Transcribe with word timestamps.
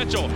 Oh! 0.16 0.28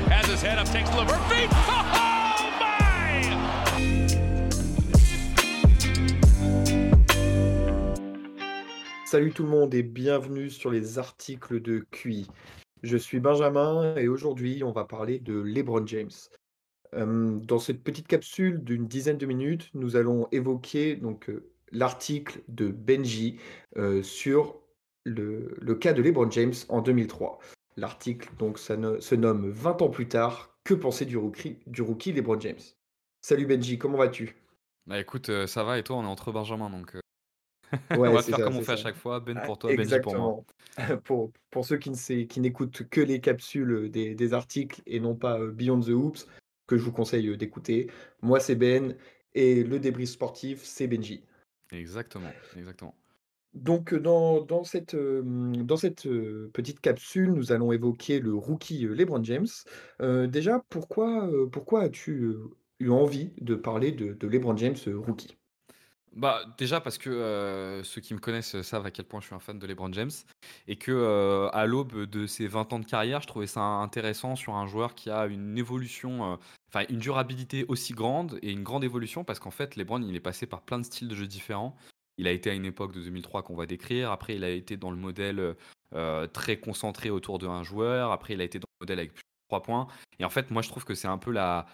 Salut 9.07 9.33
tout 9.33 9.45
le 9.45 9.49
monde 9.49 9.75
et 9.75 9.83
bienvenue 9.83 10.51
sur 10.51 10.71
les 10.71 10.99
articles 10.99 11.63
de 11.63 11.87
QI. 11.91 12.27
Je 12.83 12.99
suis 12.99 13.21
Benjamin 13.21 13.97
et 13.97 14.07
aujourd'hui 14.07 14.63
on 14.65 14.73
va 14.73 14.85
parler 14.85 15.19
de 15.19 15.41
LeBron 15.41 15.87
James. 15.87 16.11
Euh, 16.93 17.39
dans 17.39 17.59
cette 17.59 17.83
petite 17.83 18.07
capsule 18.07 18.63
d'une 18.63 18.87
dizaine 18.87 19.17
de 19.17 19.25
minutes, 19.25 19.71
nous 19.73 19.97
allons 19.97 20.29
évoquer 20.31 20.97
donc 20.97 21.31
euh, 21.31 21.49
l'article 21.73 22.43
de 22.49 22.69
Benji 22.69 23.39
euh, 23.79 24.03
sur 24.03 24.61
le 25.07 25.75
cas 25.75 25.95
de 25.95 26.03
LeBron 26.03 26.31
James 26.31 26.55
en 26.69 26.83
2003. 26.83 27.39
L'article 27.77 28.31
donc 28.39 28.59
ça 28.59 28.77
ne- 28.77 29.01
se 29.01 29.15
nomme 29.15 29.51
20 29.51 29.83
ans 29.83 29.91
plus 29.91 30.09
tard, 30.09 30.57
que 30.65 30.75
penser 30.75 31.05
du 31.05 31.17
rookie, 31.17 31.59
du 31.67 31.83
rookie 31.83 32.13
LeBron 32.13 32.41
James? 32.41 32.61
Salut 33.21 33.47
Benji, 33.47 33.79
comment 33.79 33.99
vas-tu? 33.99 34.37
Bah 34.87 35.01
écoute, 35.01 35.29
euh, 35.31 35.47
ça 35.47 35.65
va 35.65 35.79
et 35.79 35.83
toi, 35.83 35.97
on 35.97 36.05
est 36.05 36.07
entre 36.09 36.31
Benjamin 36.31 36.71
donc 36.71 36.95
euh, 36.95 37.01
Ouais, 37.99 38.09
on 38.09 38.13
va 38.13 38.23
faire 38.23 38.37
ça, 38.39 38.45
comme 38.45 38.57
on 38.57 38.63
fait 38.63 38.73
à 38.73 38.77
chaque 38.77 38.97
fois, 38.97 39.21
Ben 39.21 39.39
Ah, 39.41 39.47
pour 39.47 39.59
toi, 39.59 39.75
Benji 39.75 39.99
pour 40.01 40.15
moi. 40.17 40.31
Exactement. 40.31 40.47
Pour, 41.05 41.31
pour 41.53 41.65
ceux 41.65 41.77
qui 41.79 41.89
ne 41.91 41.95
sait- 41.95 42.27
qui 42.27 42.41
n'écoutent 42.41 42.89
que 42.89 43.01
les 43.01 43.21
capsules 43.21 43.89
des, 43.93 44.17
des 44.17 44.35
articles 44.35 44.83
et 44.87 44.99
non 44.99 45.15
pas 45.15 45.39
euh, 45.39 45.53
Beyond 45.53 45.79
the 45.81 45.91
Hoops, 45.91 46.27
que 46.67 46.77
je 46.77 46.83
vous 46.83 46.91
conseille 46.91 47.37
d'écouter. 47.37 47.89
Moi, 48.23 48.41
c'est 48.41 48.57
Ben 48.57 48.97
et 49.35 49.63
le 49.63 49.79
débrief 49.79 50.09
sportif, 50.11 50.65
c'est 50.65 50.89
Benji. 50.89 51.23
Exactement, 51.71 52.33
exactement. 52.57 52.97
Donc, 53.55 53.95
dans, 53.95 54.65
cette, 54.65 54.97
petite 56.53 56.81
capsule, 56.81 57.33
nous 57.33 57.53
allons 57.53 57.73
évoquer 57.73 58.21
le 58.21 58.35
rookie 58.35 58.87
LeBron 58.87 59.23
James. 59.25 59.47
Déjà, 60.01 60.63
pourquoi, 60.69 61.29
as-tu 61.83 62.35
eu 62.81 62.91
envie 62.91 63.33
de 63.41 63.55
parler 63.55 63.93
de, 63.93 64.27
LeBron 64.27 64.57
James 64.57 64.77
rookie? 64.87 65.37
Bah 66.17 66.43
déjà 66.59 66.81
parce 66.81 66.97
que 66.97 67.81
ceux 67.83 68.01
qui 68.01 68.15
me 68.15 68.21
connaissent 68.21 68.63
savent 68.63 68.87
à 68.87 68.93
quel 68.93 69.05
point 69.05 69.19
je 69.21 69.27
suis 69.27 69.35
un 69.35 69.41
fan 69.41 69.59
de 69.59 69.67
LeBron 69.67 69.93
James 69.93 70.13
et 70.69 70.77
que 70.77 71.49
à 71.53 71.67
l'aube 71.67 72.05
de 72.05 72.29
ses 72.29 72.47
20 72.47 72.73
ans 72.73 72.79
de 72.79 72.85
carrière, 72.85 73.21
je 73.21 73.27
trouvais 73.27 73.49
ça 73.49 73.61
intéressant 73.61 74.37
sur 74.37 74.55
un 74.55 74.69
joueur 74.69 74.95
qui 74.95 75.11
a 75.11 75.27
une 75.27 75.59
évolution, 75.59 76.39
enfin 76.69 76.85
une 76.89 76.99
durabilité 76.99 77.65
aussi 77.67 77.95
grande 77.95 78.39
et 78.43 78.53
une 78.53 78.63
grande 78.63 78.85
évolution 78.85 79.25
parce 79.25 79.41
qu'en 79.41 79.51
fait 79.51 79.75
LeBron 79.75 80.03
il 80.03 80.15
est 80.15 80.21
passé 80.21 80.47
par 80.47 80.63
plein 80.63 80.79
de 80.79 80.85
styles 80.85 81.09
de 81.09 81.17
jeu 81.17 81.27
différents. 81.27 81.77
Il 82.19 82.27
a 82.27 82.31
été 82.31 82.51
à 82.51 82.55
une 82.55 82.65
époque 82.65 82.93
de 82.93 83.01
2003 83.03 83.43
qu'on 83.43 83.57
va 83.57 83.67
décrire, 83.67 84.11
après 84.11 84.37
il 84.37 84.45
a 84.45 84.51
été 84.51 84.77
dans 84.77 84.91
le 84.91 84.97
modèle 84.97 85.57
euh, 85.95 86.27
très 86.29 86.59
concentré 86.59 87.11
autour 87.11 87.39
d'un 87.39 87.63
joueur, 87.63 88.13
après 88.13 88.35
il 88.35 88.41
a 88.41 88.45
été 88.45 88.59
dans 88.59 88.69
le 88.81 88.85
modèle 88.85 88.99
avec 89.01 89.15
plus 89.15 89.23
de 89.23 89.49
3 89.49 89.63
points 89.63 89.87
et 90.19 90.25
en 90.25 90.31
fait 90.31 90.51
moi 90.51 90.63
je 90.63 90.69
trouve 90.69 90.85
que 90.85 90.95
c'est 90.95 91.09
un 91.09 91.19
peu 91.19 91.33
la 91.33 91.67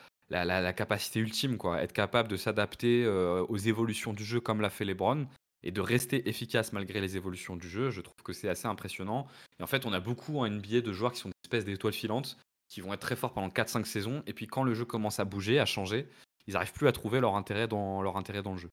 capacité 0.73 1.21
ultime, 1.21 1.59
quoi. 1.59 1.83
Être 1.83 1.93
capable 1.93 2.29
de 2.29 2.37
s'adapter 2.37 3.05
euh, 3.05 3.45
aux 3.49 3.59
évolutions 3.59 4.13
du 4.13 4.25
jeu 4.25 4.41
comme 4.41 4.61
l'a 4.61 4.71
fait 4.71 4.85
LeBron 4.85 5.27
et 5.63 5.71
de 5.71 5.81
rester 5.81 6.29
efficace 6.29 6.73
malgré 6.73 7.01
les 7.01 7.17
évolutions 7.17 7.57
du 7.57 7.69
jeu. 7.69 7.91
Je 7.91 8.01
trouve 8.01 8.23
que 8.23 8.33
c'est 8.33 8.49
assez 8.49 8.67
impressionnant. 8.67 9.27
Et 9.59 9.63
en 9.63 9.67
fait, 9.67 9.87
on 9.87 9.93
a 9.93 10.01
beaucoup 10.01 10.39
en 10.39 10.49
NBA 10.49 10.81
de 10.81 10.93
joueurs 10.93 11.13
qui 11.13 11.21
sont 11.21 11.29
des 11.29 11.35
espèces 11.45 11.65
d'étoiles 11.65 11.93
filantes, 11.93 12.39
qui 12.69 12.81
vont 12.81 12.93
être 12.93 13.01
très 13.01 13.17
forts 13.17 13.33
pendant 13.33 13.49
4-5 13.49 13.85
saisons. 13.85 14.23
Et 14.27 14.33
puis 14.33 14.47
quand 14.47 14.63
le 14.63 14.75
jeu 14.75 14.85
commence 14.85 15.21
à 15.21 15.25
bouger, 15.25 15.59
à 15.59 15.67
changer, 15.67 16.09
ils 16.47 16.55
n'arrivent 16.55 16.73
plus 16.73 16.89
à 16.89 16.93
trouver 16.93 17.21
leur 17.21 17.37
intérêt, 17.37 17.69
dans, 17.69 18.03
leur 18.03 18.17
intérêt 18.17 18.43
dans 18.43 18.53
le 18.53 18.59
jeu. 18.59 18.71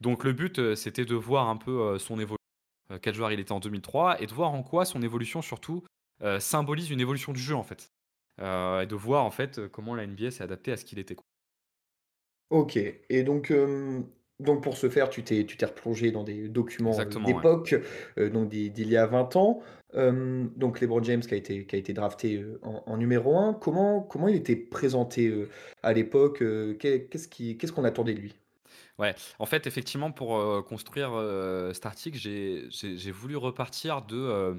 Donc 0.00 0.24
le 0.24 0.32
but, 0.32 0.58
euh, 0.58 0.74
c'était 0.74 1.04
de 1.04 1.14
voir 1.14 1.48
un 1.48 1.56
peu 1.56 1.80
euh, 1.80 1.98
son 1.98 2.14
évolution, 2.14 2.36
euh, 2.92 2.98
quel 3.00 3.14
joueur 3.14 3.32
il 3.32 3.40
était 3.40 3.52
en 3.52 3.60
2003, 3.60 4.22
et 4.22 4.26
de 4.26 4.32
voir 4.32 4.52
en 4.52 4.62
quoi 4.62 4.84
son 4.84 5.02
évolution 5.02 5.42
surtout 5.42 5.84
symbolise 6.38 6.90
une 6.90 7.00
évolution 7.00 7.32
du 7.32 7.40
jeu 7.40 7.54
en 7.54 7.62
fait. 7.62 7.90
Et 8.40 8.86
de 8.86 8.94
voir 8.94 9.24
en 9.24 9.30
fait 9.30 9.68
comment 9.68 9.94
la 9.94 10.06
NBA 10.06 10.30
s'est 10.30 10.42
adaptée 10.44 10.70
à 10.70 10.76
ce 10.76 10.84
qu'il 10.84 10.98
était. 10.98 11.16
Ok, 12.50 12.76
et 12.76 13.22
donc, 13.22 13.50
donc 14.40 14.62
pour 14.62 14.76
ce 14.76 14.88
faire, 14.88 15.10
tu 15.10 15.22
t'es, 15.24 15.44
tu 15.46 15.56
t'es 15.56 15.66
replongé 15.66 16.10
dans 16.12 16.24
des 16.24 16.48
documents 16.48 16.90
euh, 16.90 16.94
Exactement, 16.94 17.26
ouais. 17.28 17.34
d'époque, 17.34 17.74
euh, 18.18 18.30
donc 18.30 18.48
d'il 18.48 18.72
d'il 18.72 18.88
y 18.90 18.96
a 18.96 19.06
20 19.06 19.36
ans. 19.36 19.60
Euh, 19.94 20.46
donc 20.56 20.80
LeBron 20.80 21.02
James 21.02 21.20
qui 21.20 21.34
a 21.34 21.36
été, 21.36 21.66
qui 21.66 21.74
a 21.76 21.78
été 21.78 21.92
drafté 21.92 22.36
euh, 22.36 22.58
en, 22.62 22.82
en 22.86 22.96
numéro 22.96 23.36
1, 23.36 23.54
comment, 23.54 24.00
comment 24.02 24.28
il 24.28 24.36
était 24.36 24.56
présenté 24.56 25.26
euh, 25.28 25.48
à 25.82 25.92
l'époque? 25.92 26.42
euh, 26.42 26.74
qu'est- 26.74 27.08
qu'est-ce 27.08 27.28
qui, 27.28 27.58
qu'est-ce 27.58 27.72
qu'on 27.72 27.84
attendait 27.84 28.14
de 28.14 28.20
lui? 28.20 28.34
Ouais, 28.98 29.14
en 29.38 29.46
fait, 29.46 29.66
effectivement, 29.66 30.12
pour 30.12 30.36
euh, 30.38 30.62
construire 30.62 31.10
euh, 31.14 31.72
cet 31.72 31.86
article, 31.86 32.18
j'ai 32.18 32.66
j'ai- 32.70 32.96
j'ai 32.98 33.10
voulu 33.10 33.36
repartir 33.36 34.02
de, 34.02 34.16
euh, 34.16 34.54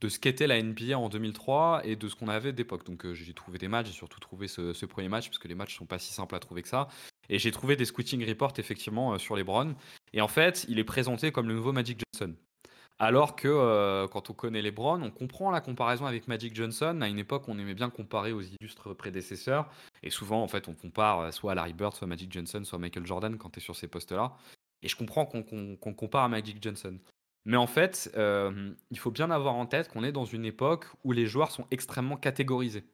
de 0.00 0.08
ce 0.08 0.18
qu'était 0.18 0.46
la 0.46 0.58
NBA 0.58 0.98
en 0.98 1.08
2003 1.08 1.80
et 1.84 1.96
de 1.96 2.08
ce 2.08 2.14
qu'on 2.16 2.28
avait 2.28 2.52
d'époque. 2.52 2.84
Donc, 2.84 3.06
euh, 3.06 3.14
j'ai 3.14 3.32
trouvé 3.34 3.58
des 3.58 3.68
matchs, 3.68 3.86
j'ai 3.88 3.92
surtout 3.92 4.20
trouvé 4.20 4.48
ce, 4.48 4.72
ce 4.72 4.86
premier 4.86 5.08
match, 5.08 5.28
parce 5.28 5.38
que 5.38 5.48
les 5.48 5.54
matchs 5.54 5.76
sont 5.76 5.86
pas 5.86 5.98
si 5.98 6.12
simples 6.12 6.34
à 6.34 6.40
trouver 6.40 6.62
que 6.62 6.68
ça. 6.68 6.88
Et 7.28 7.38
j'ai 7.38 7.50
trouvé 7.50 7.76
des 7.76 7.84
scouting 7.84 8.26
reports, 8.26 8.54
effectivement, 8.58 9.14
euh, 9.14 9.18
sur 9.18 9.36
les 9.36 9.44
Browns. 9.44 9.74
Et 10.12 10.20
en 10.20 10.28
fait, 10.28 10.64
il 10.68 10.78
est 10.78 10.84
présenté 10.84 11.32
comme 11.32 11.48
le 11.48 11.54
nouveau 11.54 11.72
Magic 11.72 12.00
Johnson. 12.14 12.34
Alors 12.98 13.36
que 13.36 13.48
euh, 13.48 14.08
quand 14.08 14.30
on 14.30 14.32
connaît 14.32 14.62
les 14.62 14.70
Browns, 14.70 15.02
on 15.02 15.10
comprend 15.10 15.50
la 15.50 15.60
comparaison 15.60 16.06
avec 16.06 16.28
Magic 16.28 16.54
Johnson. 16.54 17.00
À 17.02 17.08
une 17.08 17.18
époque, 17.18 17.44
on 17.48 17.58
aimait 17.58 17.74
bien 17.74 17.90
comparer 17.90 18.32
aux 18.32 18.40
illustres 18.40 18.94
prédécesseurs. 18.96 19.68
Et 20.02 20.08
souvent, 20.10 20.42
en 20.42 20.48
fait, 20.48 20.66
on 20.68 20.74
compare 20.74 21.20
euh, 21.20 21.30
soit 21.30 21.52
à 21.52 21.54
Larry 21.54 21.74
Bird, 21.74 21.94
soit 21.94 22.06
Magic 22.06 22.32
Johnson, 22.32 22.62
soit 22.64 22.78
Michael 22.78 23.06
Jordan 23.06 23.36
quand 23.36 23.50
tu 23.50 23.58
es 23.58 23.62
sur 23.62 23.76
ces 23.76 23.88
postes-là. 23.88 24.36
Et 24.82 24.88
je 24.88 24.96
comprends 24.96 25.26
qu'on 25.26 25.94
compare 25.94 26.24
à 26.24 26.28
Magic 26.28 26.62
Johnson. 26.62 26.98
Mais 27.46 27.56
en 27.56 27.68
fait, 27.68 28.10
euh, 28.16 28.72
il 28.90 28.98
faut 28.98 29.12
bien 29.12 29.30
avoir 29.30 29.54
en 29.54 29.66
tête 29.66 29.88
qu'on 29.88 30.02
est 30.02 30.12
dans 30.12 30.24
une 30.24 30.44
époque 30.44 30.86
où 31.04 31.12
les 31.12 31.26
joueurs 31.26 31.52
sont 31.52 31.66
extrêmement 31.70 32.16
catégorisés. 32.16 32.84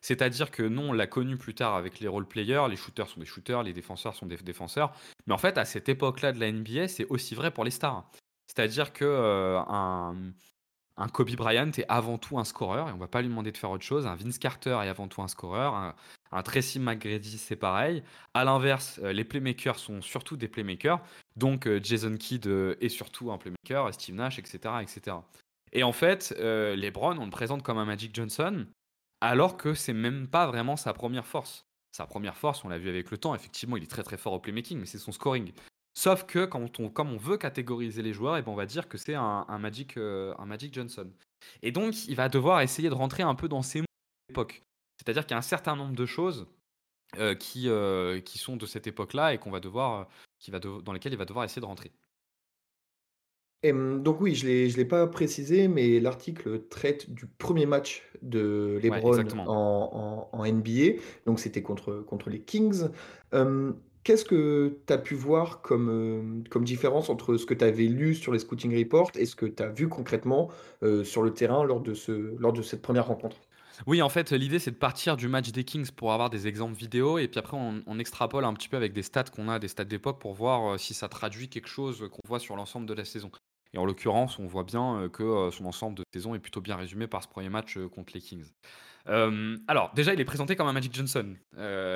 C'est-à-dire 0.00 0.52
que 0.52 0.62
nous, 0.62 0.82
on 0.82 0.92
l'a 0.92 1.08
connu 1.08 1.36
plus 1.36 1.54
tard 1.54 1.74
avec 1.74 1.98
les 1.98 2.06
role-players, 2.06 2.66
les 2.70 2.76
shooters 2.76 3.08
sont 3.08 3.18
des 3.18 3.26
shooters, 3.26 3.64
les 3.64 3.72
défenseurs 3.72 4.14
sont 4.14 4.26
des 4.26 4.36
défenseurs. 4.36 4.92
Mais 5.26 5.34
en 5.34 5.38
fait, 5.38 5.58
à 5.58 5.64
cette 5.64 5.88
époque-là 5.88 6.32
de 6.32 6.38
la 6.38 6.52
NBA, 6.52 6.86
c'est 6.86 7.06
aussi 7.06 7.34
vrai 7.34 7.50
pour 7.50 7.64
les 7.64 7.72
stars. 7.72 8.08
C'est-à-dire 8.46 8.92
que 8.92 9.04
euh, 9.04 9.58
un, 9.58 10.14
un 10.96 11.08
Kobe 11.08 11.34
Bryant 11.34 11.72
est 11.76 11.86
avant 11.88 12.16
tout 12.16 12.38
un 12.38 12.44
scoreur, 12.44 12.88
et 12.88 12.92
on 12.92 12.98
va 12.98 13.08
pas 13.08 13.22
lui 13.22 13.28
demander 13.28 13.50
de 13.50 13.58
faire 13.58 13.72
autre 13.72 13.84
chose. 13.84 14.06
Un 14.06 14.14
Vince 14.14 14.38
Carter 14.38 14.78
est 14.84 14.88
avant 14.88 15.08
tout 15.08 15.20
un 15.20 15.28
scoreur. 15.28 15.74
Un, 15.74 15.96
un 16.30 16.42
Tracy 16.42 16.78
McGrady, 16.78 17.38
c'est 17.38 17.56
pareil. 17.56 18.04
À 18.34 18.44
l'inverse, 18.44 19.00
euh, 19.02 19.12
les 19.12 19.24
playmakers 19.24 19.80
sont 19.80 20.00
surtout 20.00 20.36
des 20.36 20.46
playmakers. 20.46 21.00
Donc 21.36 21.66
euh, 21.66 21.80
Jason 21.82 22.16
Kidd 22.16 22.46
euh, 22.46 22.76
est 22.80 22.88
surtout 22.88 23.30
un 23.30 23.38
playmaker, 23.38 23.92
Steve 23.92 24.14
Nash, 24.14 24.38
etc. 24.38 24.74
etc. 24.80 25.16
Et 25.72 25.82
en 25.82 25.92
fait, 25.92 26.34
euh, 26.38 26.74
LeBron, 26.76 27.18
on 27.18 27.24
le 27.24 27.30
présente 27.30 27.62
comme 27.62 27.78
un 27.78 27.84
Magic 27.84 28.14
Johnson, 28.14 28.66
alors 29.20 29.56
que 29.56 29.74
c'est 29.74 29.92
même 29.92 30.28
pas 30.28 30.46
vraiment 30.46 30.76
sa 30.76 30.92
première 30.92 31.26
force. 31.26 31.66
Sa 31.92 32.06
première 32.06 32.36
force, 32.36 32.64
on 32.64 32.68
l'a 32.68 32.78
vu 32.78 32.88
avec 32.88 33.10
le 33.10 33.18
temps, 33.18 33.34
effectivement, 33.34 33.76
il 33.76 33.82
est 33.82 33.90
très 33.90 34.02
très 34.02 34.16
fort 34.16 34.32
au 34.32 34.40
playmaking, 34.40 34.78
mais 34.78 34.86
c'est 34.86 34.98
son 34.98 35.12
scoring. 35.12 35.52
Sauf 35.94 36.24
que 36.24 36.44
quand 36.44 36.78
on, 36.78 36.90
comme 36.90 37.12
on 37.12 37.16
veut 37.16 37.38
catégoriser 37.38 38.02
les 38.02 38.12
joueurs, 38.12 38.36
et 38.36 38.42
ben 38.42 38.52
on 38.52 38.54
va 38.54 38.66
dire 38.66 38.88
que 38.88 38.98
c'est 38.98 39.14
un, 39.14 39.46
euh, 39.48 40.44
Magic 40.44 40.74
Johnson. 40.74 41.10
Et 41.62 41.72
donc, 41.72 42.06
il 42.06 42.16
va 42.16 42.28
devoir 42.28 42.60
essayer 42.60 42.88
de 42.90 42.94
rentrer 42.94 43.22
un 43.22 43.34
peu 43.34 43.48
dans 43.48 43.62
ces 43.62 43.80
mots 43.80 43.86
de 43.86 44.32
l'époque. 44.32 44.62
C'est-à-dire 44.98 45.24
qu'il 45.24 45.32
y 45.32 45.34
a 45.34 45.38
un 45.38 45.42
certain 45.42 45.74
nombre 45.74 45.94
de 45.94 46.06
choses 46.06 46.46
euh, 47.18 47.34
qui, 47.34 47.68
euh, 47.68 48.20
qui 48.20 48.36
sont 48.36 48.56
de 48.56 48.66
cette 48.66 48.86
époque-là 48.86 49.32
et 49.32 49.38
qu'on 49.38 49.50
va 49.50 49.60
devoir, 49.60 50.00
euh, 50.00 50.04
qui 50.38 50.50
va 50.50 50.58
de- 50.60 50.80
dans 50.82 50.92
lesquelles 50.92 51.12
il 51.12 51.18
va 51.18 51.24
devoir 51.26 51.44
essayer 51.44 51.60
de 51.60 51.66
rentrer. 51.66 51.92
Et, 53.62 53.72
donc 53.72 54.20
oui, 54.20 54.34
je 54.34 54.68
je 54.68 54.76
l'ai 54.76 54.84
pas 54.84 55.06
précisé, 55.08 55.66
mais 55.66 55.98
l'article 55.98 56.68
traite 56.68 57.10
du 57.10 57.26
premier 57.26 57.66
match 57.66 58.04
de 58.22 58.78
LeBron 58.82 59.28
en, 59.46 60.28
en- 60.32 60.38
en 60.38 60.44
NBA. 60.44 61.02
Donc 61.26 61.40
c'était 61.40 61.62
contre, 61.62 61.94
contre 62.06 62.30
les 62.30 62.40
Kings. 62.42 62.88
Qu'est-ce 64.04 64.24
que 64.24 64.78
tu 64.86 64.92
as 64.92 64.98
pu 64.98 65.14
voir 65.16 65.62
comme, 65.62 65.88
euh, 65.90 66.48
comme 66.48 66.62
différence 66.64 67.10
entre 67.10 67.36
ce 67.36 67.44
que 67.44 67.54
tu 67.54 67.64
avais 67.64 67.86
lu 67.86 68.14
sur 68.14 68.32
les 68.32 68.38
scouting 68.38 68.76
reports 68.78 69.10
et 69.16 69.26
ce 69.26 69.34
que 69.34 69.46
tu 69.46 69.60
as 69.62 69.68
vu 69.68 69.88
concrètement 69.88 70.48
euh, 70.84 71.02
sur 71.02 71.22
le 71.22 71.34
terrain 71.34 71.64
lors 71.64 71.80
de, 71.80 71.92
ce, 71.92 72.12
lors 72.38 72.52
de 72.52 72.62
cette 72.62 72.82
première 72.82 73.06
rencontre? 73.08 73.36
Oui, 73.86 74.00
en 74.00 74.08
fait, 74.08 74.32
l'idée 74.32 74.58
c'est 74.58 74.70
de 74.70 74.76
partir 74.76 75.16
du 75.16 75.28
match 75.28 75.52
des 75.52 75.64
Kings 75.64 75.90
pour 75.90 76.12
avoir 76.12 76.30
des 76.30 76.46
exemples 76.46 76.76
vidéo 76.76 77.18
et 77.18 77.28
puis 77.28 77.38
après 77.38 77.56
on, 77.56 77.98
extrapole 77.98 78.44
un 78.44 78.54
petit 78.54 78.68
peu 78.68 78.76
avec 78.76 78.92
des 78.92 79.02
stats 79.02 79.24
qu'on 79.24 79.48
a, 79.48 79.58
des 79.58 79.68
stats 79.68 79.84
d'époque 79.84 80.20
pour 80.20 80.34
voir 80.34 80.74
euh, 80.74 80.78
si 80.78 80.94
ça 80.94 81.08
traduit 81.08 81.48
quelque 81.48 81.68
chose 81.68 82.08
qu'on 82.10 82.20
voit 82.26 82.38
sur 82.38 82.56
l'ensemble 82.56 82.86
de 82.86 82.94
la 82.94 83.04
saison. 83.04 83.30
Et 83.72 83.78
en 83.78 83.84
l'occurrence, 83.84 84.38
on 84.38 84.46
voit 84.46 84.64
bien 84.64 85.00
euh, 85.00 85.08
que 85.08 85.22
euh, 85.22 85.50
son 85.50 85.64
ensemble 85.66 85.96
de 85.96 86.04
saison 86.14 86.34
est 86.34 86.38
plutôt 86.38 86.60
bien 86.60 86.76
résumé 86.76 87.06
par 87.06 87.22
ce 87.22 87.28
premier 87.28 87.48
match 87.48 87.78
contre 87.94 88.12
les 88.14 88.20
Kings. 88.20 88.46
Alors, 89.68 89.92
déjà, 89.94 90.14
il 90.14 90.20
est 90.20 90.24
présenté 90.24 90.56
comme 90.56 90.66
un 90.66 90.72
Magic 90.72 90.92
Johnson. 90.92 91.36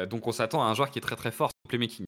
Donc 0.09 0.29
on 0.29 0.33
s'attend 0.33 0.63
à 0.63 0.67
un 0.67 0.75
joueur 0.75 0.91
qui 0.91 0.99
est 0.99 1.03
très 1.03 1.17
très 1.17 1.33
fort 1.33 1.51
au 1.65 1.69
playmaking. 1.69 2.07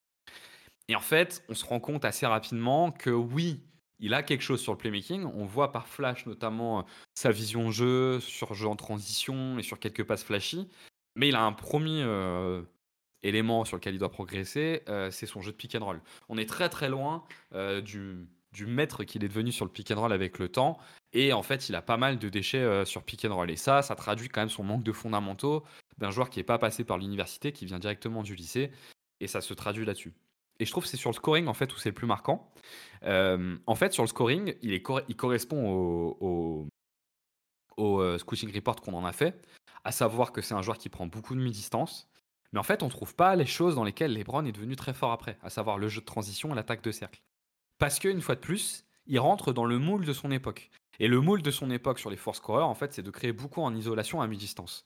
Et 0.89 0.95
en 0.95 1.01
fait, 1.01 1.43
on 1.49 1.55
se 1.55 1.65
rend 1.65 1.81
compte 1.81 2.05
assez 2.05 2.27
rapidement 2.27 2.93
que 2.93 3.11
oui, 3.11 3.61
il 4.03 4.15
a 4.15 4.23
quelque 4.23 4.43
chose 4.43 4.61
sur 4.61 4.73
le 4.73 4.79
playmaking. 4.79 5.25
On 5.25 5.47
voit 5.47 5.73
par 5.73 5.87
flash 5.87 6.27
notamment 6.27 6.81
euh, 6.81 6.83
sa 7.15 7.31
vision 7.31 7.71
jeu, 7.71 8.21
sur 8.21 8.53
jeu 8.53 8.67
en 8.67 8.77
transition 8.77 9.59
et 9.59 9.63
sur 9.63 9.79
quelques 9.79 10.05
passes 10.05 10.25
flashy. 10.25 10.69
Mais 11.15 11.29
il 11.29 11.37
a 11.37 11.43
un 11.43 11.53
premier 11.53 12.03
euh, 12.03 12.63
élément 13.23 13.65
sur 13.65 13.77
lequel 13.77 13.95
il 13.95 13.99
doit 13.99 14.11
progresser, 14.11 14.83
euh, 14.89 15.11
c'est 15.11 15.27
son 15.27 15.41
jeu 15.41 15.53
de 15.53 15.57
pick 15.57 15.75
and 15.77 15.85
roll. 15.85 16.01
On 16.29 16.37
est 16.37 16.49
très 16.49 16.69
très 16.69 16.89
loin 16.89 17.25
du, 17.85 18.27
du 18.53 18.67
maître 18.67 19.05
qu'il 19.05 19.25
est 19.25 19.29
devenu 19.29 19.53
sur 19.53 19.65
le 19.65 19.71
pick 19.71 19.91
and 19.93 20.01
roll 20.01 20.13
avec 20.13 20.39
le 20.39 20.49
temps. 20.49 20.79
Et 21.13 21.33
en 21.33 21.43
fait, 21.43 21.69
il 21.69 21.75
a 21.77 21.83
pas 21.83 21.99
mal 21.99 22.19
de 22.19 22.29
déchets 22.29 22.85
sur 22.87 23.05
pick 23.05 23.25
and 23.25 23.35
roll. 23.35 23.51
Et 23.51 23.57
ça, 23.57 23.83
ça 23.83 23.95
traduit 23.95 24.29
quand 24.29 24.41
même 24.41 24.49
son 24.49 24.65
manque 24.65 24.83
de 24.83 24.93
fondamentaux. 24.93 25.65
d'un 25.99 26.11
joueur 26.11 26.31
qui 26.31 26.41
est 26.41 26.45
pas 26.45 26.59
passé 26.59 26.83
par 26.83 26.99
l'université, 26.99 27.53
qui 27.53 27.67
vient 27.67 27.79
directement 27.79 28.23
du 28.23 28.35
lycée 28.35 28.73
et 29.21 29.29
ça 29.29 29.41
se 29.41 29.55
traduit 29.55 29.85
là-dessus. 29.85 30.15
Et 30.63 30.65
je 30.65 30.71
trouve 30.71 30.85
que 30.85 30.89
c'est 30.89 30.97
sur 30.97 31.11
le 31.11 31.17
scoring 31.17 31.49
en 31.49 31.55
fait 31.55 31.75
où 31.75 31.79
c'est 31.79 31.89
le 31.89 31.95
plus 31.95 32.07
marquant. 32.07 32.53
Hem, 33.03 33.59
en 33.67 33.75
fait, 33.75 33.93
sur 33.93 34.05
le 34.05 34.09
scoring, 34.09 34.55
il 34.63 34.81
correspond 34.83 35.69
au 36.21 36.69
au 37.77 38.01
heu, 38.01 38.19
scouting 38.19 38.55
report 38.55 38.81
qu'on 38.81 38.95
en 38.95 39.05
a 39.05 39.13
fait, 39.13 39.45
à 39.85 39.93
savoir 39.93 40.31
que 40.31 40.41
c'est 40.41 40.55
un 40.55 40.63
joueur 40.63 40.79
qui 40.79 40.89
prend 40.89 41.07
beaucoup 41.07 41.35
de 41.35 41.41
mi-distance. 41.41 42.09
Mais 42.53 42.61
en 42.61 42.63
fait, 42.63 42.83
on 42.83 42.89
trouve 42.89 43.17
pas 43.17 43.35
les 43.35 43.47
choses 43.47 43.75
dans 43.75 43.83
lesquelles 43.83 44.13
LeBron 44.13 44.45
est 44.45 44.53
devenu 44.53 44.77
très 44.77 44.93
fort 44.93 45.11
après, 45.11 45.39
à 45.43 45.51
savoir 45.51 45.79
le 45.79 45.89
jeu 45.89 46.01
de 46.01 46.07
transition 46.07 46.53
et 46.53 46.55
l'attaque 46.55 46.83
de 46.83 46.93
cercle. 46.93 47.23
Parce 47.79 47.99
qu'une 47.99 48.21
fois 48.21 48.35
de 48.35 48.41
plus, 48.41 48.85
il 49.07 49.19
rentre 49.19 49.53
dans 49.53 49.65
le 49.65 49.79
moule 49.79 50.05
de 50.05 50.13
son 50.13 50.31
époque. 50.31 50.71
Et 51.01 51.09
le 51.09 51.21
moule 51.21 51.43
de 51.43 51.51
son 51.51 51.71
époque 51.71 51.99
sur 51.99 52.11
les 52.11 52.17
force 52.17 52.39
scorers, 52.39 52.69
en 52.69 52.75
fait, 52.75 52.93
c'est 52.93 53.03
de 53.03 53.11
créer 53.11 53.33
beaucoup 53.33 53.63
en 53.63 53.75
isolation 53.75 54.21
à 54.21 54.27
mi-distance. 54.27 54.85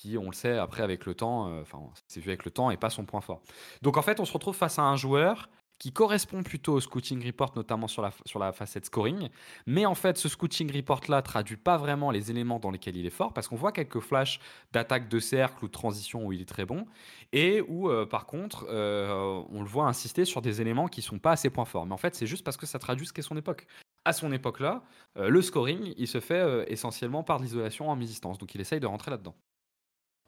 Qui, 0.00 0.16
on 0.16 0.26
le 0.26 0.32
sait, 0.32 0.56
après 0.56 0.84
avec 0.84 1.06
le 1.06 1.14
temps, 1.16 1.48
euh, 1.48 1.64
c'est 2.06 2.20
vu 2.20 2.30
avec 2.30 2.44
le 2.44 2.52
temps, 2.52 2.70
et 2.70 2.76
pas 2.76 2.88
son 2.88 3.04
point 3.04 3.20
fort. 3.20 3.40
Donc 3.82 3.96
en 3.96 4.02
fait, 4.02 4.20
on 4.20 4.24
se 4.24 4.32
retrouve 4.32 4.54
face 4.54 4.78
à 4.78 4.82
un 4.82 4.94
joueur 4.94 5.48
qui 5.80 5.92
correspond 5.92 6.44
plutôt 6.44 6.74
au 6.74 6.80
scouting 6.80 7.24
report, 7.26 7.50
notamment 7.56 7.88
sur 7.88 8.02
la, 8.02 8.12
sur 8.24 8.38
la 8.38 8.52
facette 8.52 8.86
scoring. 8.86 9.28
Mais 9.66 9.86
en 9.86 9.96
fait, 9.96 10.16
ce 10.16 10.28
scouting 10.28 10.72
report-là 10.72 11.20
traduit 11.22 11.56
pas 11.56 11.76
vraiment 11.78 12.12
les 12.12 12.30
éléments 12.30 12.60
dans 12.60 12.70
lesquels 12.70 12.96
il 12.96 13.06
est 13.06 13.10
fort, 13.10 13.32
parce 13.32 13.48
qu'on 13.48 13.56
voit 13.56 13.72
quelques 13.72 13.98
flashs 13.98 14.38
d'attaque 14.70 15.08
de 15.08 15.18
cercle 15.18 15.64
ou 15.64 15.66
de 15.66 15.72
transition 15.72 16.24
où 16.24 16.32
il 16.32 16.42
est 16.42 16.48
très 16.48 16.64
bon, 16.64 16.86
et 17.32 17.60
où, 17.62 17.90
euh, 17.90 18.06
par 18.06 18.26
contre, 18.26 18.66
euh, 18.70 19.42
on 19.50 19.62
le 19.62 19.68
voit 19.68 19.86
insister 19.86 20.24
sur 20.24 20.42
des 20.42 20.60
éléments 20.60 20.86
qui 20.86 21.02
sont 21.02 21.18
pas 21.18 21.32
assez 21.32 21.50
points 21.50 21.64
forts. 21.64 21.86
Mais 21.86 21.94
en 21.94 21.98
fait, 21.98 22.14
c'est 22.14 22.26
juste 22.26 22.44
parce 22.44 22.56
que 22.56 22.66
ça 22.66 22.78
traduit 22.78 23.06
ce 23.08 23.12
qu'est 23.12 23.22
son 23.22 23.36
époque. 23.36 23.66
À 24.04 24.12
son 24.12 24.30
époque-là, 24.30 24.84
le 25.16 25.42
scoring, 25.42 25.92
il 25.96 26.06
se 26.06 26.20
fait 26.20 26.64
essentiellement 26.72 27.24
par 27.24 27.40
l'isolation 27.40 27.90
en 27.90 27.96
mi-distance. 27.96 28.38
Donc 28.38 28.54
il 28.54 28.60
essaye 28.60 28.80
de 28.80 28.86
rentrer 28.86 29.10
là-dedans. 29.10 29.34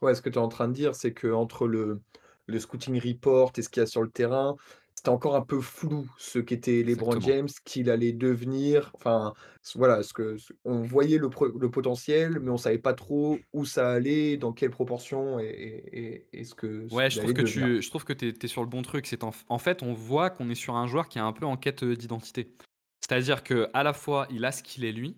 Ouais, 0.03 0.15
ce 0.15 0.23
que 0.23 0.31
tu 0.31 0.39
es 0.39 0.43
en 0.43 0.49
train 0.49 0.69
de 0.69 0.73
dire, 0.73 0.95
c'est 0.95 1.13
que 1.13 1.33
entre 1.33 1.67
le, 1.67 2.01
le 2.47 2.59
scouting 2.59 3.01
report 3.01 3.53
et 3.57 3.63
ce 3.63 3.69
qu'il 3.69 3.81
y 3.81 3.85
a 3.85 3.87
sur 3.87 4.03
le 4.03 4.11
terrain, 4.11 4.57
c'était 5.01 5.09
encore 5.09 5.35
un 5.35 5.41
peu 5.41 5.63
flou 5.63 6.07
ce 6.19 6.39
qu'était 6.39 6.83
LeBron 6.83 7.19
James, 7.21 7.49
qu'il 7.65 7.89
allait 7.89 8.13
devenir. 8.13 8.91
Enfin, 8.93 9.33
voilà, 9.75 10.03
ce 10.03 10.13
que 10.13 10.37
on 10.67 10.83
voyait 10.83 11.17
le, 11.17 11.31
le 11.59 11.71
potentiel, 11.71 12.39
mais 12.41 12.51
on 12.51 12.59
savait 12.59 12.77
pas 12.77 12.93
trop 12.93 13.39
où 13.55 13.65
ça 13.65 13.93
allait, 13.93 14.37
dans 14.37 14.53
quelle 14.53 14.69
proportion 14.69 15.39
et, 15.41 16.27
et, 16.35 16.45
ce 16.45 16.55
que. 16.55 16.93
ouais, 16.93 17.09
je 17.09 17.21
trouve, 17.21 17.33
que 17.33 17.41
tu, 17.41 17.81
je 17.81 17.89
trouve 17.89 18.05
que 18.05 18.13
tu 18.13 18.35
es, 18.43 18.47
sur 18.47 18.61
le 18.61 18.69
bon 18.69 18.83
truc. 18.83 19.07
C'est 19.07 19.25
en, 19.25 19.31
en 19.49 19.59
fait, 19.59 19.83
on 19.83 19.95
voit 19.95 20.29
qu'on 20.29 20.51
est 20.51 20.55
sur 20.55 20.75
un 20.77 20.87
joueur 20.87 21.09
qui 21.09 21.17
est 21.17 21.23
un 21.23 21.33
peu 21.33 21.47
en 21.47 21.57
quête 21.57 21.83
d'identité. 21.83 22.53
C'est-à-dire 23.01 23.43
que 23.43 23.69
à 23.73 23.83
la 23.83 23.95
fois, 23.95 24.27
il 24.31 24.45
a 24.45 24.53
ce 24.53 24.63
qu'il 24.63 24.85
est 24.85 24.93
lui, 24.93 25.17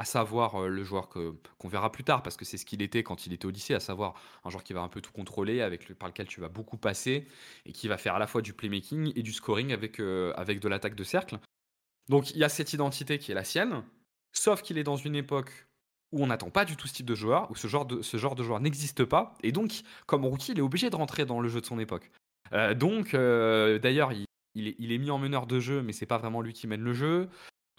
à 0.00 0.04
savoir 0.06 0.66
le 0.66 0.82
joueur 0.82 1.10
que, 1.10 1.34
qu'on 1.58 1.68
verra 1.68 1.92
plus 1.92 2.04
tard, 2.04 2.22
parce 2.22 2.38
que 2.38 2.46
c'est 2.46 2.56
ce 2.56 2.64
qu'il 2.64 2.80
était 2.80 3.02
quand 3.02 3.26
il 3.26 3.34
était 3.34 3.44
au 3.44 3.50
lycée, 3.50 3.74
à 3.74 3.80
savoir 3.80 4.14
un 4.44 4.48
joueur 4.48 4.64
qui 4.64 4.72
va 4.72 4.80
un 4.80 4.88
peu 4.88 5.02
tout 5.02 5.12
contrôler, 5.12 5.60
avec 5.60 5.92
par 5.92 6.08
lequel 6.08 6.26
tu 6.26 6.40
vas 6.40 6.48
beaucoup 6.48 6.78
passer, 6.78 7.28
et 7.66 7.72
qui 7.72 7.86
va 7.86 7.98
faire 7.98 8.14
à 8.14 8.18
la 8.18 8.26
fois 8.26 8.40
du 8.40 8.54
playmaking 8.54 9.12
et 9.14 9.22
du 9.22 9.34
scoring 9.34 9.74
avec, 9.74 10.00
avec 10.00 10.58
de 10.60 10.68
l'attaque 10.68 10.94
de 10.94 11.04
cercle. 11.04 11.38
Donc 12.08 12.30
il 12.30 12.38
y 12.38 12.44
a 12.44 12.48
cette 12.48 12.72
identité 12.72 13.18
qui 13.18 13.30
est 13.30 13.34
la 13.34 13.44
sienne, 13.44 13.84
sauf 14.32 14.62
qu'il 14.62 14.78
est 14.78 14.84
dans 14.84 14.96
une 14.96 15.14
époque 15.14 15.66
où 16.12 16.24
on 16.24 16.28
n'attend 16.28 16.48
pas 16.48 16.64
du 16.64 16.76
tout 16.76 16.88
ce 16.88 16.94
type 16.94 17.06
de 17.06 17.14
joueur, 17.14 17.50
où 17.50 17.54
ce 17.54 17.68
genre 17.68 17.84
de, 17.84 18.00
ce 18.00 18.16
genre 18.16 18.34
de 18.34 18.42
joueur 18.42 18.58
n'existe 18.60 19.04
pas, 19.04 19.34
et 19.42 19.52
donc 19.52 19.82
comme 20.06 20.24
rookie, 20.24 20.52
il 20.52 20.58
est 20.58 20.62
obligé 20.62 20.88
de 20.88 20.96
rentrer 20.96 21.26
dans 21.26 21.40
le 21.40 21.50
jeu 21.50 21.60
de 21.60 21.66
son 21.66 21.78
époque. 21.78 22.10
donc 22.74 23.12
d'ailleurs, 23.12 24.12
il, 24.12 24.24
il, 24.54 24.68
est, 24.68 24.76
il, 24.78 24.92
est, 24.92 24.98
mis 24.98 25.10
en 25.10 25.18
meneur 25.18 25.46
de 25.46 25.60
jeu, 25.60 25.82
mais 25.82 25.92
c'est 25.92 26.06
pas 26.06 26.16
vraiment 26.16 26.40
lui 26.40 26.54
qui 26.54 26.66
mène 26.66 26.80
le 26.80 26.94
jeu. 26.94 27.28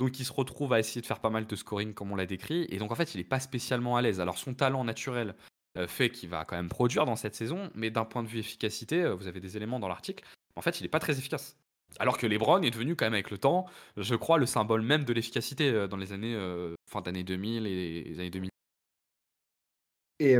Donc 0.01 0.19
il 0.19 0.25
se 0.25 0.33
retrouve 0.33 0.73
à 0.73 0.79
essayer 0.79 0.99
de 0.99 1.05
faire 1.05 1.19
pas 1.19 1.29
mal 1.29 1.45
de 1.45 1.55
scoring 1.55 1.93
comme 1.93 2.11
on 2.11 2.15
l'a 2.15 2.25
décrit. 2.25 2.65
Et 2.69 2.79
donc 2.79 2.91
en 2.91 2.95
fait, 2.95 3.13
il 3.13 3.19
n'est 3.19 3.23
pas 3.23 3.39
spécialement 3.39 3.97
à 3.97 4.01
l'aise. 4.01 4.19
Alors 4.19 4.39
son 4.39 4.55
talent 4.55 4.83
naturel 4.83 5.35
euh, 5.77 5.87
fait 5.87 6.09
qu'il 6.09 6.27
va 6.27 6.43
quand 6.43 6.55
même 6.55 6.69
produire 6.69 7.05
dans 7.05 7.15
cette 7.15 7.35
saison, 7.35 7.69
mais 7.75 7.91
d'un 7.91 8.03
point 8.03 8.23
de 8.23 8.27
vue 8.27 8.39
efficacité, 8.39 9.03
euh, 9.03 9.13
vous 9.13 9.27
avez 9.27 9.39
des 9.39 9.57
éléments 9.57 9.79
dans 9.79 9.87
l'article, 9.87 10.23
en 10.55 10.61
fait, 10.61 10.79
il 10.79 10.83
n'est 10.83 10.89
pas 10.89 10.97
très 10.97 11.19
efficace. 11.19 11.55
Alors 11.99 12.17
que 12.17 12.25
LeBron 12.25 12.63
est 12.63 12.71
devenu 12.71 12.95
quand 12.95 13.05
même 13.05 13.13
avec 13.13 13.29
le 13.29 13.37
temps, 13.37 13.67
je 13.95 14.15
crois, 14.15 14.39
le 14.39 14.47
symbole 14.47 14.81
même 14.81 15.03
de 15.03 15.13
l'efficacité 15.13 15.69
euh, 15.69 15.87
dans 15.87 15.97
les 15.97 16.13
années 16.13 16.35
fin 16.89 17.01
d'année 17.01 17.23
2000 17.23 17.67
et 17.67 18.03
les 18.03 18.19
années 18.19 18.31
2000. 18.31 18.49
Et 20.17 20.35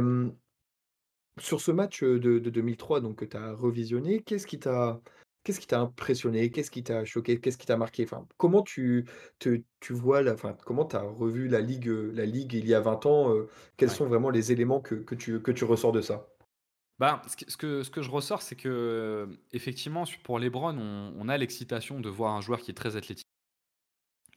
sur 1.37 1.61
ce 1.61 1.71
match 1.71 2.03
de, 2.03 2.17
de 2.17 2.49
2003 2.49 3.01
donc, 3.01 3.17
que 3.17 3.25
tu 3.25 3.37
as 3.37 3.53
revisionné, 3.53 4.23
qu'est-ce 4.23 4.47
qui 4.47 4.57
t'a 4.57 4.99
Qu'est-ce 5.43 5.59
qui 5.59 5.67
t'a 5.67 5.79
impressionné? 5.79 6.51
Qu'est-ce 6.51 6.69
qui 6.69 6.83
t'a 6.83 7.03
choqué? 7.03 7.39
Qu'est-ce 7.39 7.57
qui 7.57 7.65
t'a 7.65 7.77
marqué? 7.77 8.03
Enfin, 8.03 8.27
comment 8.38 8.61
tu 8.61 9.07
te 9.39 9.61
tu 9.79 9.93
vois 9.93 10.21
la 10.21 10.33
enfin, 10.33 10.55
comment 10.65 10.85
tu 10.85 10.95
as 10.95 11.01
revu 11.01 11.47
la 11.47 11.61
ligue, 11.61 11.88
la 11.88 12.25
ligue 12.25 12.53
il 12.53 12.67
y 12.67 12.73
a 12.75 12.79
20 12.79 13.05
ans, 13.07 13.35
quels 13.77 13.89
sont 13.89 14.05
vraiment 14.05 14.29
les 14.29 14.51
éléments 14.51 14.81
que 14.81 14.95
que 14.95 15.15
tu 15.15 15.41
que 15.41 15.51
tu 15.51 15.63
ressors 15.65 15.91
de 15.91 16.01
ça? 16.01 16.27
Bah, 16.99 17.21
ce 17.27 17.35
que 17.35 17.49
ce 17.51 17.57
que 17.57 17.83
ce 17.83 17.89
que 17.89 18.01
je 18.03 18.11
ressors, 18.11 18.41
c'est 18.43 18.55
que, 18.55 19.27
effectivement, 19.51 20.03
pour 20.23 20.38
LeBron, 20.39 20.77
on 20.77 21.13
on 21.17 21.29
a 21.29 21.38
l'excitation 21.38 21.99
de 21.99 22.09
voir 22.09 22.35
un 22.35 22.41
joueur 22.41 22.59
qui 22.61 22.69
est 22.71 22.75
très 22.75 22.95
athlétique. 22.95 23.25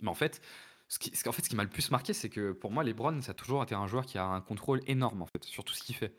Mais 0.01 0.09
en 0.09 0.15
fait, 0.15 0.41
ce 0.89 0.99
qui 0.99 1.15
ce 1.15 1.31
fait, 1.31 1.43
ce 1.45 1.49
qui 1.49 1.57
m'a 1.57 1.63
le 1.65 1.71
plus 1.71 1.91
marqué, 1.91 2.13
c'est 2.13 2.31
que 2.31 2.53
pour 2.53 2.71
moi, 2.71 2.85
LeBron, 2.85 3.21
ça 3.21 3.33
a 3.33 3.35
toujours 3.35 3.63
été 3.63 3.75
un 3.75 3.87
joueur 3.87 4.07
qui 4.07 4.19
a 4.19 4.25
un 4.25 4.41
contrôle 4.41 4.81
énorme, 4.87 5.23
en 5.23 5.27
fait, 5.27 5.45
sur 5.45 5.65
tout 5.65 5.75
ce 5.75 5.83
qu'il 5.83 5.95
fait. 5.95 6.17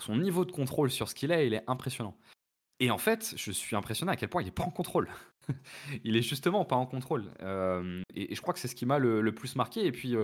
son 0.00 0.16
niveau 0.16 0.44
de 0.44 0.52
contrôle 0.52 0.90
sur 0.90 1.08
ce 1.08 1.14
qu'il 1.14 1.30
est, 1.30 1.46
il 1.46 1.54
est 1.54 1.64
impressionnant. 1.68 2.16
Et 2.80 2.90
en 2.90 2.98
fait, 2.98 3.34
je 3.36 3.50
suis 3.52 3.74
impressionné 3.76 4.12
à 4.12 4.16
quel 4.16 4.28
point 4.28 4.42
il 4.42 4.48
est 4.48 4.52
pas 4.52 4.64
en 4.64 4.70
contrôle. 4.70 5.08
Il 6.04 6.16
est 6.16 6.22
justement 6.22 6.64
pas 6.64 6.74
en 6.74 6.86
contrôle, 6.86 7.30
et 8.14 8.34
je 8.34 8.40
crois 8.40 8.52
que 8.52 8.58
c'est 8.58 8.66
ce 8.66 8.74
qui 8.74 8.84
m'a 8.84 8.98
le 8.98 9.32
plus 9.32 9.54
marqué 9.54 9.86
et 9.86 9.92
puis, 9.92 10.16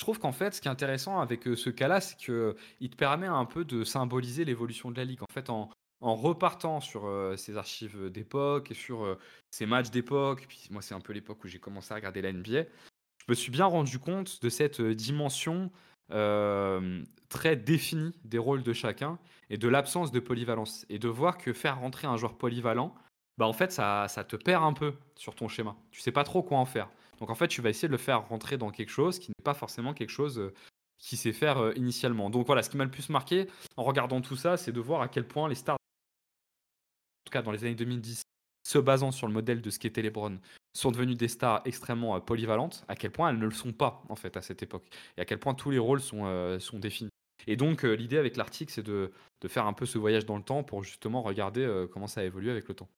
je 0.00 0.04
trouve 0.04 0.18
qu'en 0.18 0.32
fait, 0.32 0.54
ce 0.54 0.60
qui 0.62 0.68
est 0.68 0.70
intéressant 0.70 1.20
avec, 1.20 1.42
ce 1.44 1.68
cas-là, 1.68 2.00
c'est 2.00 2.16
qu'il 2.16 2.88
te 2.90 2.96
permet 2.96 3.26
un 3.26 3.44
peu 3.44 3.64
de 3.64 3.84
symboliser 3.84 4.44
l'évolution 4.46 4.90
de 4.90 4.96
la 4.96 5.04
ligue. 5.04 5.22
En 5.22 5.32
fait, 5.32 5.50
en 5.50 5.68
repartant 6.00 6.80
sur, 6.80 7.06
ses 7.36 7.56
archives, 7.56 8.08
d'époque 8.08 8.70
et 8.70 8.74
sur, 8.74 9.18
ses 9.50 9.66
matchs 9.66 9.90
d'époque, 9.90 10.46
puis 10.48 10.68
moi, 10.70 10.80
c'est 10.80 10.94
un 10.94 11.00
peu 11.00 11.12
l'époque 11.12 11.44
où 11.44 11.48
j'ai 11.48 11.58
commencé 11.58 11.92
à 11.92 11.96
regarder 11.96 12.22
la 12.22 12.32
NBA. 12.32 12.62
Je 12.62 13.24
me 13.28 13.34
suis 13.34 13.50
bien 13.50 13.66
rendu 13.66 13.98
compte 13.98 14.40
de 14.42 14.48
cette, 14.48 14.80
dimension, 14.80 15.70
très 16.10 17.56
définie 17.56 18.12
des 18.24 18.38
rôles 18.38 18.62
de 18.62 18.72
chacun 18.72 19.18
et 19.48 19.58
de 19.58 19.68
l'absence 19.68 20.12
de 20.12 20.20
polyvalence. 20.20 20.86
Et 20.88 20.98
de 20.98 21.08
voir 21.08 21.38
que 21.38 21.52
faire 21.52 21.80
rentrer 21.80 22.06
un 22.06 22.16
joueur 22.16 22.36
polyvalent, 22.36 22.94
bah 23.38 23.46
en 23.46 23.52
fait, 23.52 23.72
ça, 23.72 24.06
ça 24.08 24.24
te 24.24 24.36
perd 24.36 24.62
un 24.64 24.72
peu 24.72 24.94
sur 25.16 25.34
ton 25.34 25.48
schéma. 25.48 25.76
Tu 25.90 26.00
sais 26.00 26.12
pas 26.12 26.24
trop 26.24 26.42
quoi 26.42 26.58
en 26.58 26.66
faire. 26.66 26.88
Donc 27.20 27.30
en 27.30 27.34
fait, 27.34 27.48
tu 27.48 27.60
vas 27.60 27.70
essayer 27.70 27.88
de 27.88 27.92
le 27.92 27.98
faire 27.98 28.28
rentrer 28.28 28.56
dans 28.56 28.70
quelque 28.70 28.90
chose 28.90 29.18
qui 29.18 29.30
n'est 29.30 29.44
pas 29.44 29.54
forcément 29.54 29.92
quelque 29.92 30.10
chose 30.10 30.38
euh, 30.38 30.54
qui 30.98 31.16
sait 31.16 31.32
faire 31.32 31.58
euh, 31.58 31.72
initialement. 31.76 32.30
Donc 32.30 32.46
voilà, 32.46 32.62
ce 32.62 32.70
qui 32.70 32.76
m'a 32.76 32.84
le 32.84 32.90
plus 32.90 33.08
marqué 33.10 33.46
en 33.76 33.84
regardant 33.84 34.20
tout 34.20 34.36
ça, 34.36 34.56
c'est 34.56 34.72
de 34.72 34.80
voir 34.80 35.02
à 35.02 35.08
quel 35.08 35.26
point 35.26 35.48
les 35.48 35.54
stars, 35.54 35.76
en 35.76 37.24
tout 37.26 37.32
cas 37.32 37.42
dans 37.42 37.52
les 37.52 37.64
années 37.64 37.74
2010, 37.74 38.22
se 38.66 38.78
basant 38.78 39.10
sur 39.10 39.26
le 39.26 39.32
modèle 39.32 39.60
de 39.60 39.70
ce 39.70 39.78
qu'était 39.78 40.02
LeBron, 40.02 40.38
sont 40.72 40.90
devenues 40.90 41.16
des 41.16 41.28
stars 41.28 41.62
extrêmement 41.64 42.16
euh, 42.16 42.20
polyvalentes, 42.20 42.84
à 42.88 42.96
quel 42.96 43.10
point 43.10 43.30
elles 43.30 43.38
ne 43.38 43.46
le 43.46 43.50
sont 43.50 43.72
pas 43.72 44.02
en 44.08 44.16
fait 44.16 44.36
à 44.36 44.42
cette 44.42 44.62
époque, 44.62 44.86
et 45.16 45.20
à 45.20 45.24
quel 45.24 45.38
point 45.38 45.54
tous 45.54 45.70
les 45.70 45.78
rôles 45.78 46.00
sont, 46.00 46.58
sont 46.60 46.78
définis. 46.78 47.10
Et 47.46 47.56
donc, 47.56 47.84
euh, 47.84 47.94
l'idée 47.94 48.18
avec 48.18 48.36
l'article, 48.36 48.72
c'est 48.72 48.82
de, 48.82 49.10
faire 49.48 49.66
un 49.66 49.72
peu 49.72 49.86
ce 49.86 49.98
voyage 49.98 50.26
dans 50.26 50.36
le 50.36 50.42
temps 50.42 50.62
pour 50.62 50.84
justement 50.84 51.22
regarder 51.22 51.62
euh, 51.62 51.86
comment 51.86 52.06
ça 52.06 52.20
a 52.20 52.24
évolué 52.24 52.50
avec 52.50 52.68
le 52.68 52.74
temps. 52.74 52.88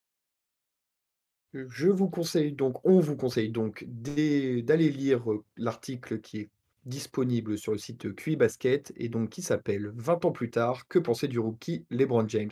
Je 1.53 1.87
vous 1.87 2.09
conseille 2.09 2.53
donc, 2.53 2.83
on 2.83 2.99
vous 2.99 3.15
conseille 3.15 3.49
donc 3.49 3.85
d'aller 3.87 4.89
lire 4.89 5.31
euh, 5.31 5.43
l'article 5.55 6.19
qui 6.19 6.39
est 6.39 6.49
disponible 6.85 7.57
sur 7.57 7.71
le 7.71 7.77
site 7.77 8.13
QI 8.15 8.35
Basket 8.35 8.91
et 8.97 9.07
donc 9.07 9.29
qui 9.29 9.41
s'appelle 9.41 9.91
20 9.95 10.25
ans 10.25 10.31
plus 10.31 10.49
tard, 10.49 10.87
que 10.87 10.99
penser 10.99 11.27
du 11.27 11.39
rookie 11.39 11.85
LeBron 11.91 12.27
James. 12.27 12.51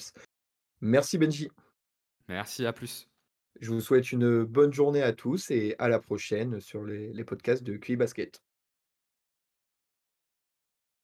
Merci 0.82 1.18
Benji. 1.18 1.50
Merci, 2.28 2.66
à 2.66 2.72
plus. 2.72 3.11
Je 3.60 3.72
vous 3.72 3.82
souhaite 3.82 4.12
une 4.12 4.44
bonne 4.44 4.74
journée 4.74 5.02
à 5.02 5.14
tous 5.14 5.52
et 5.52 5.76
à 5.80 5.88
la 5.88 6.00
prochaine 6.00 6.60
sur 6.62 6.84
les, 6.84 7.12
les 7.14 7.24
podcasts 7.24 7.64
de 7.64 7.78
QI 7.78 7.96
Basket. 7.96 8.42